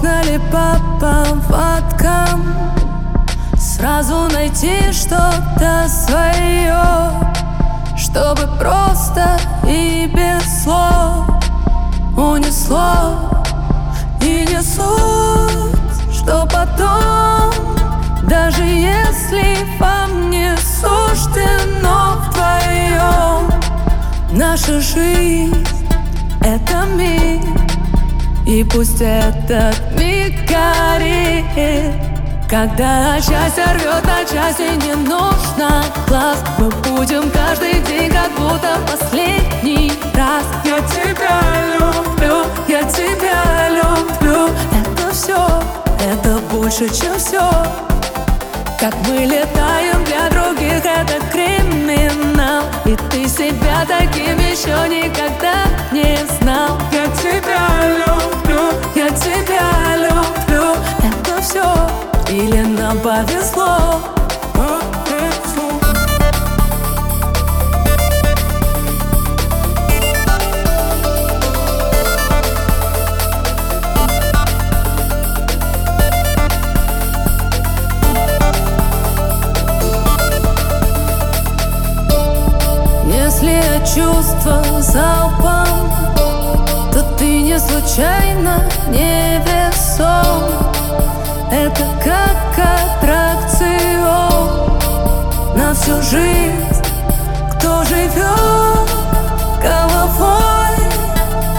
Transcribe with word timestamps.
Можно 0.00 0.22
ли 0.22 0.38
по 0.52 0.76
поводкам 1.00 2.54
Сразу 3.56 4.28
найти 4.32 4.92
что-то 4.92 5.88
свое 5.88 6.80
Чтобы 7.96 8.42
просто 8.60 9.36
и 9.66 10.08
без 10.14 10.62
слов 10.62 11.26
Унесло 12.16 13.42
и 14.22 14.46
не 14.48 14.62
суть 14.62 16.14
Что 16.14 16.46
потом 16.46 17.52
Даже 18.22 18.62
если 18.62 19.56
вам 19.80 20.30
не 20.30 20.56
суждено 20.58 22.18
вдвоем 22.20 23.50
Наша 24.30 24.80
жизнь— 24.80 25.66
это 26.40 26.84
мир 26.94 27.67
И 28.48 28.64
пусть 28.64 29.02
этот 29.02 29.78
миг 29.92 30.34
горит 30.48 32.08
когда 32.48 33.20
счастье 33.20 33.64
рвет 33.74 34.02
на 34.06 34.24
части, 34.24 34.74
не 34.86 34.94
нужно 34.94 35.84
глаз. 36.06 36.38
Мы 36.56 36.70
будем 36.70 37.30
каждый 37.30 37.74
день, 37.82 38.10
как 38.10 38.30
будто 38.38 38.78
последний 38.90 39.92
раз. 40.14 40.44
Я 40.64 40.80
тебя 40.80 41.42
люблю, 41.74 42.46
я 42.66 42.84
тебя 42.84 43.68
люблю. 43.68 44.48
Это 44.72 45.12
все, 45.12 45.36
это 46.10 46.38
больше, 46.50 46.88
чем 46.88 47.18
все 47.18 47.46
Как 48.80 48.94
мы 49.06 49.26
летаем 49.26 50.02
для 50.06 50.30
других, 50.30 50.86
это 50.86 51.20
криминал. 51.30 52.64
И 52.86 52.96
ты 53.10 53.28
себя 53.28 53.84
таким 53.86 54.38
еще 54.38 54.88
никогда 54.88 55.67
повезло. 63.08 64.00
Если 83.06 83.62
чувство 83.86 84.62
залпом 84.80 85.92
То 86.92 87.02
ты 87.16 87.40
не 87.40 87.58
случайно 87.58 88.68
не 88.88 89.40
весом 89.46 90.68
Это 91.50 91.86
как 92.04 92.58
аттракцион 92.58 94.78
На 95.56 95.72
всю 95.72 96.02
жизнь. 96.02 96.82
Кто 97.52 97.84
живет 97.84 98.90
головой 99.62 100.76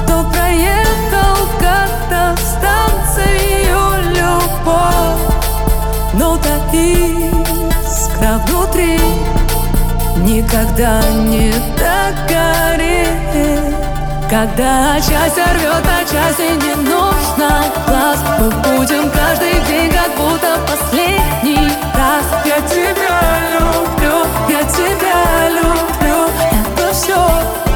То 0.05 0.23
проехал 0.31 1.47
как-то 1.59 2.35
станцию 2.39 3.89
любовь. 4.11 5.23
Но 6.13 6.37
так 6.37 6.71
искра 6.73 8.37
внутри 8.45 8.99
Никогда 10.17 11.01
не 11.27 11.51
догорит 11.77 13.78
Когда 14.29 14.95
счастье 15.01 15.43
рвет 15.55 15.83
на 15.85 16.01
части, 16.01 16.51
не 16.63 16.75
нужно 16.75 17.63
глаз 17.87 18.19
Мы 18.39 18.51
будем 18.51 19.09
каждый 19.09 19.59
день, 19.67 19.91
как 19.91 20.15
будто 20.15 20.55
последний 20.67 21.71
раз. 21.95 22.23
Я 22.45 22.61
тебя 22.61 23.19
люблю, 23.57 24.27
я 24.47 24.63
тебя 24.65 25.49
люблю. 25.49 26.29
Это 26.51 26.93
все, 26.93 27.17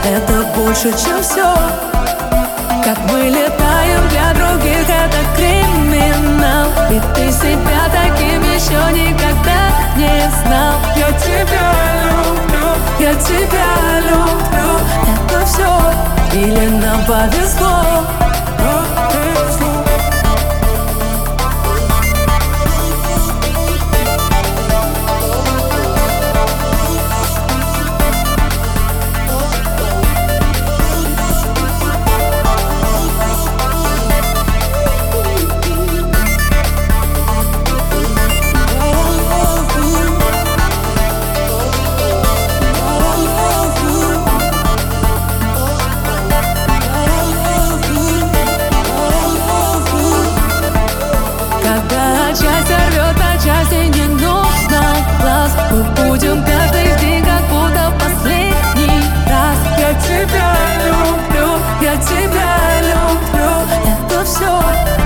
это 0.06 0.44
больше, 0.56 0.92
чем 0.92 1.24
все 1.24 1.56
Как 2.86 3.00
мы 3.12 3.30
летаем 3.30 4.08
для 4.10 4.34
других, 4.36 4.88
это 4.88 5.18
криминал. 5.36 6.68
И 6.92 7.02
ты 7.16 7.32
себя 7.32 7.90
таким 7.92 8.44
еще 8.44 8.93
или 16.44 16.68
нам 16.68 17.06
повезло. 17.06 18.23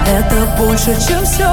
Это 0.07 0.45
больше, 0.57 0.95
чем 1.07 1.23
все 1.25 1.50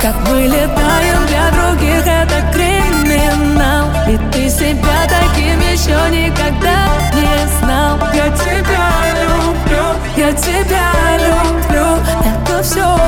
Как 0.00 0.14
мы 0.28 0.42
летаем 0.42 1.26
для 1.26 1.50
других, 1.50 2.06
это 2.06 2.42
криминал. 2.52 3.86
И 4.08 4.16
ты 4.32 4.48
себя 4.48 5.06
таким 5.08 5.60
еще 5.60 5.98
никогда 6.10 6.88
не 7.14 7.60
знал. 7.60 7.98
Я 8.12 8.28
тебя 8.30 8.88
люблю, 9.22 9.84
Я 10.16 10.32
тебя 10.32 10.90
люблю, 11.18 11.98
это 12.24 12.62
все, 12.62 12.98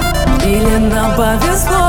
или 0.47 0.79
нам 0.79 1.15
повезло 1.17 1.84